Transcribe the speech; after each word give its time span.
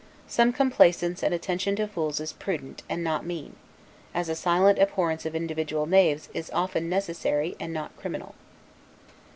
Some 0.25 0.51
complaisance 0.51 1.21
and 1.21 1.31
attention 1.31 1.75
to 1.75 1.85
fools 1.87 2.19
is 2.19 2.33
prudent, 2.33 2.81
and 2.89 3.03
not 3.03 3.23
mean; 3.23 3.55
as 4.15 4.29
a 4.29 4.35
silent 4.35 4.79
abhorrence 4.79 5.27
of 5.27 5.35
individual 5.35 5.85
knaves 5.85 6.27
is 6.33 6.49
often 6.55 6.89
necessary 6.89 7.55
and 7.59 7.71
not 7.71 7.95
criminal. 7.97 8.33